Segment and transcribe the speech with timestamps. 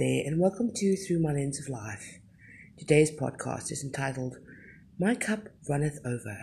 [0.00, 2.20] there, and welcome to Through My Lens of Life.
[2.78, 4.38] Today's podcast is entitled
[4.98, 6.38] My Cup Runneth Over.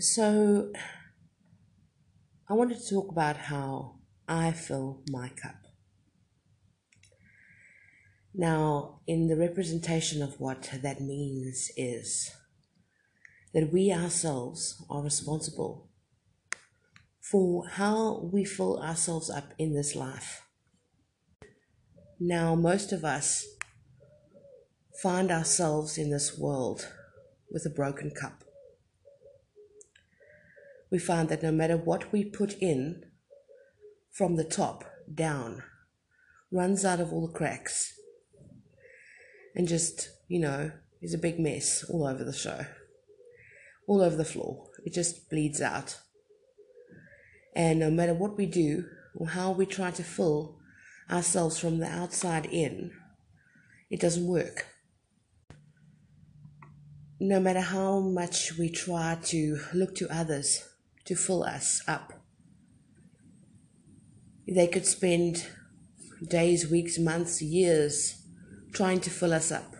[0.00, 0.72] So,
[2.48, 3.96] I wanted to talk about how
[4.26, 5.56] I fill my cup.
[8.34, 12.30] Now, in the representation of what that means is
[13.54, 15.88] that we ourselves are responsible
[17.20, 20.42] for how we fill ourselves up in this life.
[22.20, 23.46] Now, most of us
[25.02, 26.88] find ourselves in this world
[27.50, 28.44] with a broken cup.
[30.90, 33.04] We find that no matter what we put in
[34.10, 35.62] from the top down,
[36.50, 37.92] runs out of all the cracks
[39.54, 42.64] and just, you know, is a big mess all over the show,
[43.88, 44.66] all over the floor.
[44.84, 45.98] It just bleeds out.
[47.56, 48.84] And no matter what we do
[49.16, 50.60] or how we try to fill
[51.10, 52.92] ourselves from the outside in,
[53.90, 54.66] it doesn't work.
[57.18, 60.68] No matter how much we try to look to others
[61.06, 62.12] to fill us up,
[64.46, 65.46] they could spend
[66.26, 68.22] days, weeks, months, years
[68.72, 69.74] trying to fill us up.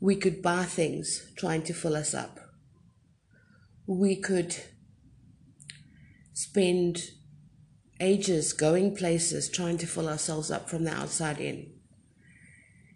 [0.00, 2.39] We could buy things trying to fill us up.
[3.92, 4.54] We could
[6.32, 7.10] spend
[7.98, 11.72] ages going places trying to fill ourselves up from the outside in.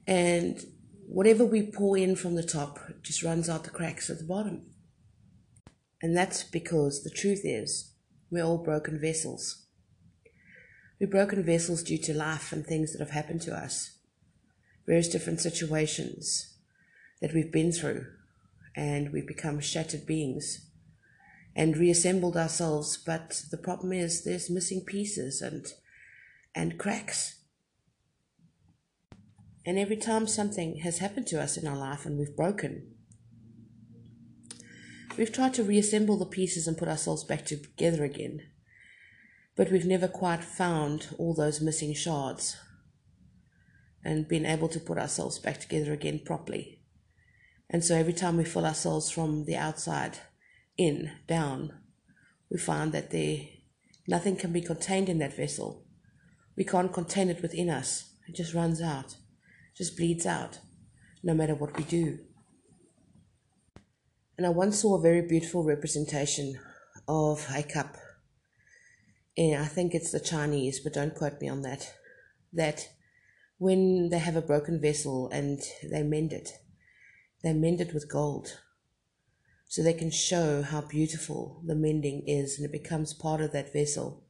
[0.06, 0.64] And
[1.08, 4.66] whatever we pour in from the top just runs out the cracks at the bottom.
[6.00, 7.90] And that's because the truth is,
[8.30, 9.66] we're all broken vessels.
[11.00, 13.98] We're broken vessels due to life and things that have happened to us
[14.86, 16.54] various different situations
[17.20, 18.06] that we've been through,
[18.77, 20.70] and we've become shattered beings
[21.56, 22.96] and reassembled ourselves.
[22.96, 25.66] But the problem is there's missing pieces and
[26.54, 27.40] and cracks.
[29.66, 32.94] And every time something has happened to us in our life and we've broken,
[35.16, 38.42] we've tried to reassemble the pieces and put ourselves back together again.
[39.56, 42.56] But we've never quite found all those missing shards
[44.04, 46.80] and been able to put ourselves back together again properly.
[47.70, 50.18] And so every time we fill ourselves from the outside
[50.77, 51.73] in, down,
[52.51, 53.39] we find that there
[54.07, 55.85] nothing can be contained in that vessel.
[56.57, 58.11] We can't contain it within us.
[58.29, 59.17] It just runs out,
[59.77, 60.58] just bleeds out,
[61.23, 62.18] no matter what we do.
[64.36, 66.58] And I once saw a very beautiful representation
[67.07, 67.96] of a cup.
[69.36, 71.92] And I think it's the Chinese, but don't quote me on that.
[72.52, 72.89] That
[73.58, 76.51] when they have a broken vessel and they mend it,
[77.42, 78.61] they mend it with gold.
[79.67, 83.73] So they can show how beautiful the mending is and it becomes part of that
[83.73, 84.25] vessel.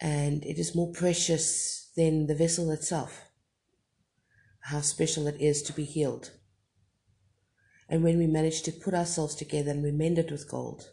[0.00, 3.28] And it is more precious than the vessel itself.
[4.60, 6.30] How special it is to be healed.
[7.88, 10.90] And when we manage to put ourselves together and we mend it with gold,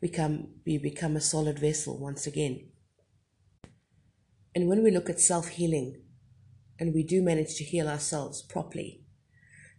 [0.00, 2.70] we, come, we become a solid vessel once again.
[4.54, 6.02] And when we look at self healing
[6.78, 8.99] and we do manage to heal ourselves properly,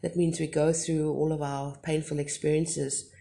[0.02, 3.12] that means we go through all of our painful experiences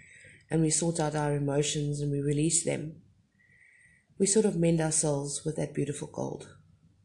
[0.50, 3.02] and we sort out our emotions and we release them.
[4.18, 6.48] We sort of mend ourselves with that beautiful gold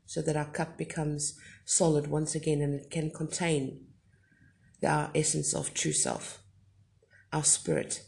[0.06, 3.86] so that our cup becomes solid once again and it can contain
[4.86, 6.40] our essence of true self,
[7.34, 8.04] our spirit.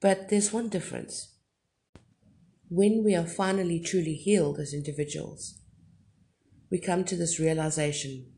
[0.00, 1.32] But there's one difference
[2.68, 5.60] when we are finally truly healed as individuals,
[6.70, 8.32] we come to this realization,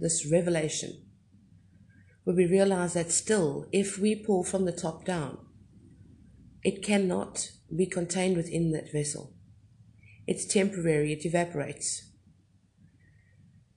[0.00, 1.07] this revelation,
[2.28, 5.38] where we realize that still, if we pour from the top down,
[6.62, 9.32] it cannot be contained within that vessel.
[10.26, 12.02] It's temporary, it evaporates.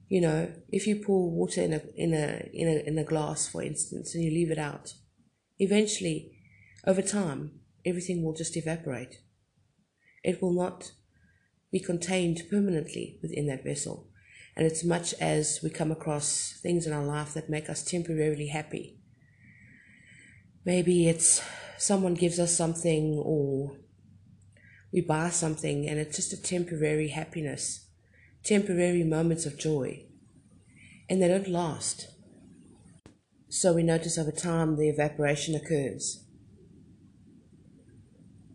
[0.09, 3.47] You know, if you pour water in a, in a, in a, in a glass,
[3.47, 4.95] for instance, and you leave it out,
[5.57, 6.33] eventually,
[6.85, 9.19] over time, everything will just evaporate
[10.23, 10.91] it will not
[11.71, 14.10] be contained permanently within that vessel.
[14.55, 18.47] And it's much as we come across things in our life that make us temporarily
[18.47, 18.97] happy.
[20.65, 21.41] Maybe it's
[21.77, 23.77] someone gives us something or
[24.93, 27.87] we buy something and it's just a temporary happiness,
[28.43, 30.05] temporary moments of joy.
[31.09, 32.09] And they don't last.
[33.49, 36.23] So we notice over time the evaporation occurs.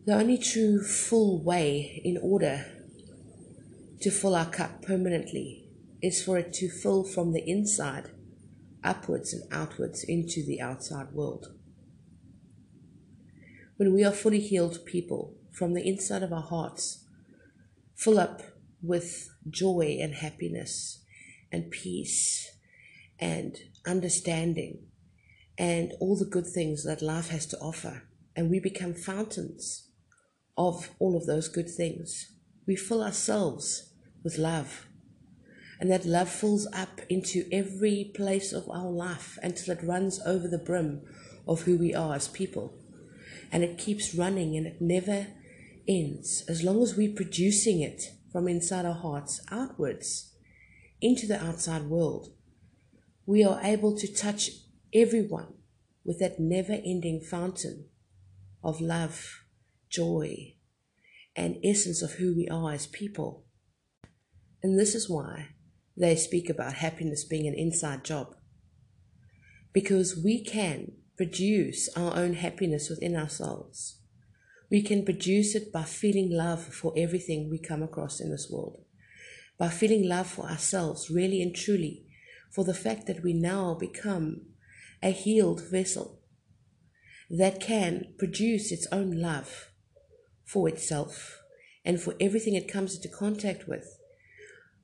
[0.05, 2.65] The only true full way in order
[4.01, 5.66] to fill our cup permanently
[6.01, 8.11] is for it to fill from the inside
[8.83, 11.47] upwards and outwards into the outside world.
[13.77, 17.05] When we are fully healed people from the inside of our hearts,
[17.95, 18.41] full up
[18.81, 21.03] with joy and happiness
[21.51, 22.51] and peace
[23.19, 24.79] and understanding
[25.57, 28.03] and all the good things that life has to offer,
[28.35, 29.89] and we become fountains
[30.55, 32.33] of all of those good things.
[32.67, 33.93] We fill ourselves
[34.23, 34.86] with love.
[35.79, 40.47] And that love fills up into every place of our life until it runs over
[40.47, 41.01] the brim
[41.47, 42.73] of who we are as people.
[43.51, 45.27] And it keeps running and it never
[45.87, 46.43] ends.
[46.47, 50.33] As long as we're producing it from inside our hearts outwards
[50.99, 52.33] into the outside world,
[53.25, 54.49] we are able to touch
[54.93, 55.53] everyone
[56.03, 57.85] with that never ending fountain
[58.63, 59.43] of love,
[59.89, 60.55] joy,
[61.35, 63.45] and essence of who we are as people.
[64.63, 65.49] And this is why
[65.97, 68.35] they speak about happiness being an inside job.
[69.73, 73.99] Because we can produce our own happiness within ourselves.
[74.69, 78.83] We can produce it by feeling love for everything we come across in this world,
[79.57, 82.05] by feeling love for ourselves, really and truly,
[82.53, 84.41] for the fact that we now become
[85.01, 86.19] a healed vessel
[87.29, 89.71] that can produce its own love
[90.45, 91.41] for itself
[91.83, 93.96] and for everything it comes into contact with,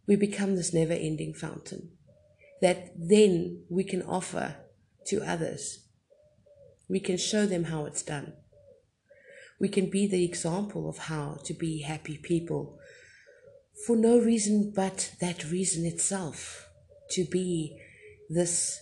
[0.08, 1.92] we become this never ending fountain
[2.62, 4.56] that then we can offer
[5.06, 5.86] to others.
[6.90, 8.34] We can show them how it's done.
[9.60, 12.80] We can be the example of how to be happy people
[13.86, 16.70] for no reason but that reason itself
[17.12, 17.78] to be
[18.30, 18.80] this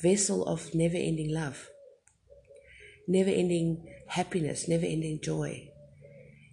[0.00, 1.68] vessel of never ending love,
[3.06, 5.71] never ending happiness, never ending joy.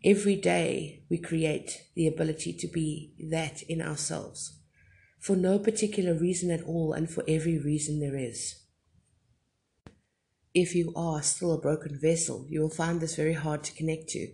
[0.03, 4.59] Every day we create the ability to be that in ourselves
[5.19, 8.63] for no particular reason at all and for every reason there is.
[10.53, 14.09] If you are still a broken vessel, you will find this very hard to connect
[14.09, 14.29] to.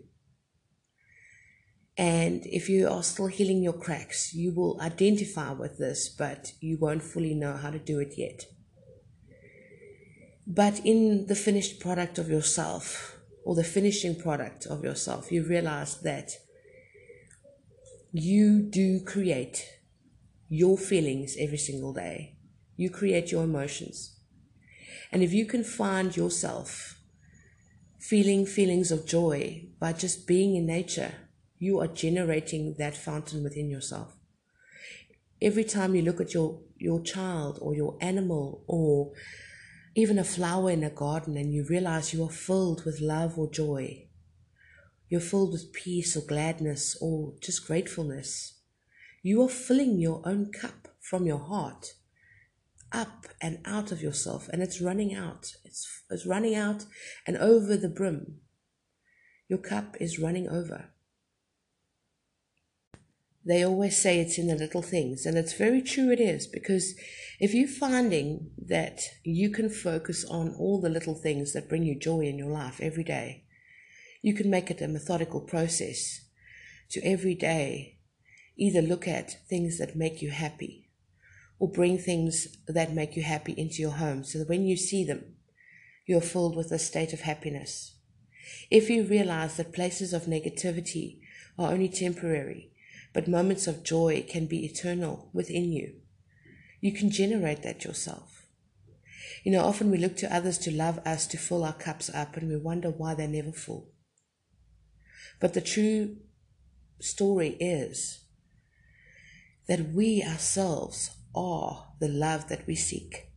[1.98, 6.78] And if you are still healing your cracks, you will identify with this, but you
[6.80, 8.44] won't fully know how to do it yet.
[10.46, 13.15] But in the finished product of yourself,
[13.46, 16.32] or the finishing product of yourself, you realize that
[18.12, 19.64] you do create
[20.50, 22.38] your feelings every single day.
[22.76, 24.20] You create your emotions.
[25.12, 27.00] And if you can find yourself
[28.00, 31.14] feeling feelings of joy by just being in nature,
[31.60, 34.16] you are generating that fountain within yourself.
[35.40, 39.12] Every time you look at your, your child or your animal or
[39.96, 43.50] even a flower in a garden and you realize you are filled with love or
[43.50, 44.06] joy.
[45.08, 48.60] You're filled with peace or gladness or just gratefulness.
[49.24, 51.94] You are filling your own cup from your heart
[52.92, 55.56] up and out of yourself and it's running out.
[55.64, 56.86] It's, it's running out
[57.26, 58.42] and over the brim.
[59.48, 60.90] Your cup is running over.
[63.46, 66.96] They always say it's in the little things, and it's very true it is because
[67.40, 72.00] if you're finding that you can focus on all the little things that bring you
[72.00, 73.44] joy in your life every day,
[74.24, 76.22] you can make it a methodical process
[76.90, 78.00] to every day
[78.58, 80.90] either look at things that make you happy
[81.60, 85.04] or bring things that make you happy into your home so that when you see
[85.04, 85.36] them,
[86.06, 87.96] you're filled with a state of happiness.
[88.72, 91.20] If you realize that places of negativity
[91.58, 92.72] are only temporary,
[93.16, 95.94] but moments of joy can be eternal within you.
[96.82, 98.46] You can generate that yourself.
[99.46, 102.36] You know, often we look to others to love us, to fill our cups up,
[102.36, 103.88] and we wonder why they're never full.
[105.40, 106.18] But the true
[107.00, 108.26] story is
[109.70, 113.30] that we ourselves are the love that we seek.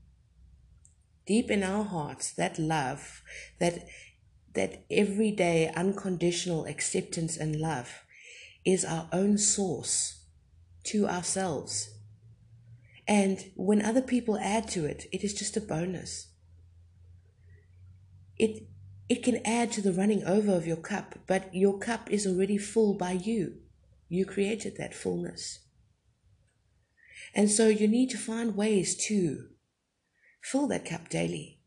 [1.25, 3.23] Deep in our hearts, that love,
[3.61, 3.87] that,
[4.55, 8.03] that everyday unconditional acceptance and love
[8.69, 10.25] is our own source
[10.85, 11.89] to ourselves.
[13.07, 16.29] And when other people add to it, it is just a bonus.
[18.37, 18.69] It,
[19.09, 22.59] it can add to the running over of your cup, but your cup is already
[22.59, 23.55] full by you.
[24.11, 25.61] You created that fullness.
[27.35, 29.47] And so you need to find ways to
[30.43, 31.61] fill that cup daily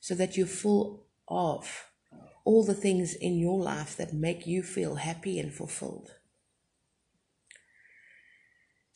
[0.00, 1.86] so that you're full of
[2.44, 6.15] all the things in your life that make you feel happy and fulfilled.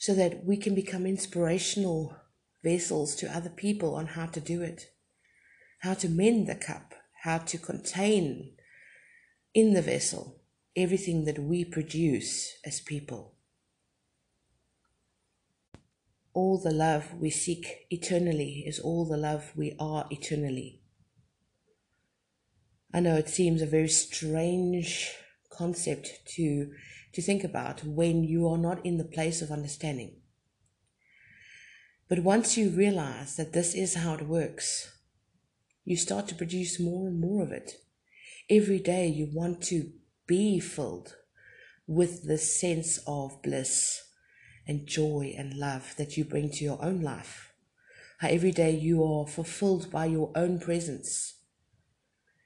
[0.00, 2.16] So that we can become inspirational
[2.64, 4.90] vessels to other people on how to do it,
[5.80, 8.56] how to mend the cup, how to contain
[9.54, 10.40] in the vessel
[10.74, 13.36] everything that we produce as people.
[16.32, 20.80] all the love we seek eternally is all the love we are eternally.
[22.94, 25.12] I know it seems a very strange
[25.50, 26.72] concept to,
[27.12, 30.16] to think about when you are not in the place of understanding.
[32.08, 34.92] But once you realize that this is how it works,
[35.84, 37.74] you start to produce more and more of it.
[38.48, 39.92] Every day you want to
[40.26, 41.14] be filled
[41.86, 44.02] with this sense of bliss
[44.66, 47.52] and joy and love that you bring to your own life.
[48.18, 51.38] How every day you are fulfilled by your own presence.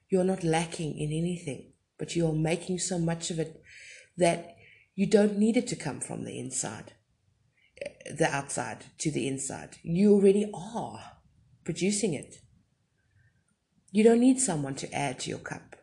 [0.08, 3.62] You're not lacking in anything, but you are making so much of it
[4.16, 4.53] that
[4.94, 6.92] you don't need it to come from the inside
[7.82, 9.78] eh, the outside to the inside.
[9.82, 11.00] You already are
[11.64, 12.36] producing it.
[13.90, 15.76] You don't need someone to add to your cup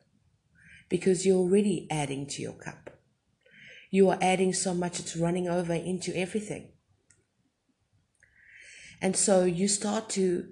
[0.90, 2.90] because you're already adding to your cup.
[3.90, 6.72] You are adding so much it's running over into everything.
[9.02, 10.48] And so you start to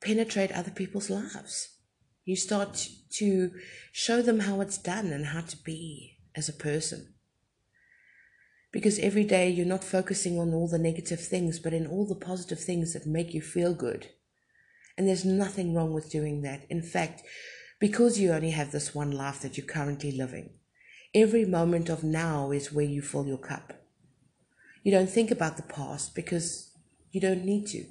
[0.00, 1.76] penetrate other people's lives.
[2.24, 3.50] You start to
[3.92, 7.13] show them how it's done and how to be as a person.
[8.74, 12.16] Because every day you're not focusing on all the negative things, but in all the
[12.16, 14.08] positive things that make you feel good.
[14.98, 16.66] And there's nothing wrong with doing that.
[16.68, 17.22] In fact,
[17.78, 20.54] because you only have this one life that you're currently living,
[21.14, 23.74] every moment of now is where you fill your cup.
[24.82, 26.72] You don't think about the past because
[27.12, 27.84] you don't need to.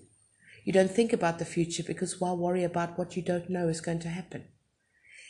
[0.66, 3.80] You don't think about the future because why worry about what you don't know is
[3.80, 4.50] going to happen?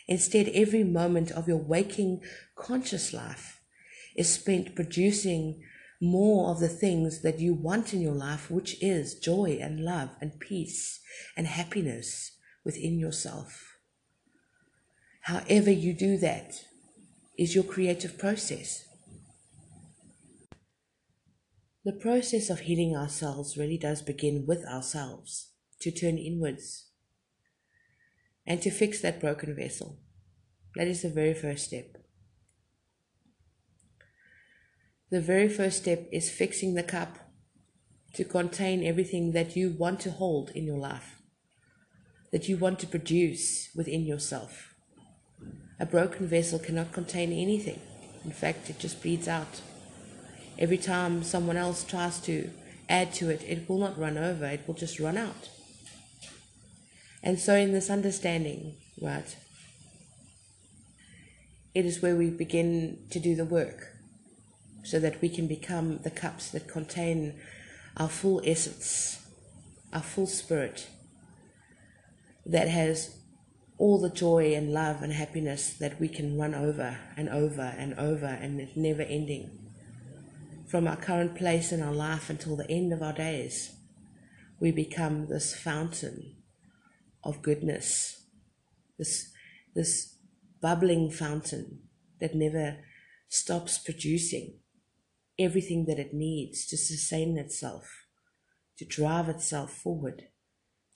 [0.08, 2.24] Instead, every moment of your waking
[2.56, 3.60] conscious life
[4.16, 5.62] is spent producing
[6.02, 10.10] more of the things that you want in your life, which is joy and love
[10.20, 11.00] and peace
[11.38, 12.32] and happiness
[12.66, 13.78] within yourself.
[15.22, 16.66] However, you do that
[17.38, 18.86] is your creative process.
[21.86, 25.52] The process of healing ourselves really does begin with ourselves
[25.82, 26.90] to turn inwards
[28.46, 30.00] and to fix that broken vessel.
[30.76, 32.03] That is the very first step.
[35.14, 37.20] The very first step is fixing the cup
[38.16, 41.22] to contain everything that you want to hold in your life,
[42.32, 44.74] that you want to produce within yourself.
[45.80, 47.80] A broken vessel cannot contain anything.
[48.26, 49.62] In fact, it just bleeds out.
[50.58, 52.50] Every time someone else tries to
[52.90, 55.50] add to it, it will not run over, it will just run out.
[57.22, 59.38] And so, in this understanding, right,
[61.76, 63.93] it is where we begin to do the work
[64.84, 67.40] so that we can become the cups that contain
[67.98, 69.26] our full essence,
[69.94, 70.90] our full spirit,
[72.46, 73.18] that has
[73.78, 77.94] all the joy and love and happiness that we can run over and over and
[77.96, 79.60] over and it's never ending.
[80.68, 83.76] From our current place in our life until the end of our days,
[84.60, 86.36] we become this fountain
[87.24, 88.26] of goodness,
[88.98, 89.32] this,
[89.76, 90.18] this
[90.62, 91.84] bubbling fountain
[92.20, 92.78] that never
[93.30, 94.60] stops producing
[95.40, 98.06] everything that it needs to sustain itself,
[98.78, 100.28] to drive itself forward,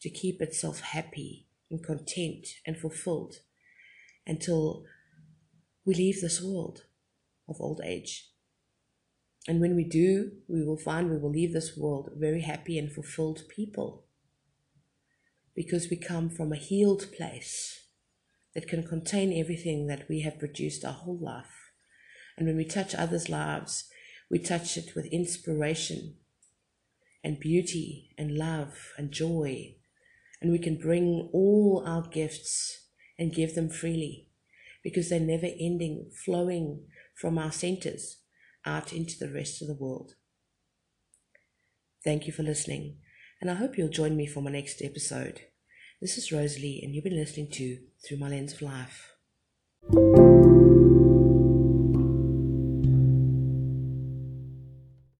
[0.01, 3.36] to keep itself happy and content and fulfilled
[4.25, 4.86] until
[5.86, 6.84] we leave this world
[7.48, 8.29] of old age.
[9.48, 12.91] And when we do, we will find we will leave this world very happy and
[12.91, 14.06] fulfilled people
[15.56, 17.88] because we come from a healed place
[18.53, 21.72] that can contain everything that we have produced our whole life.
[22.38, 23.89] And when we touch others' lives,
[24.29, 26.15] we touch it with inspiration
[27.24, 29.75] and beauty and love and joy.
[30.41, 32.86] And we can bring all our gifts
[33.17, 34.29] and give them freely
[34.84, 38.17] because they're never ending, flowing from our centers
[38.65, 40.13] out into the rest of the world.
[42.03, 42.98] Thank you for listening,
[43.41, 45.41] and I hope you'll join me for my next episode.
[46.00, 49.16] This is Rosalie, and you've been listening to Through My Lens of Life.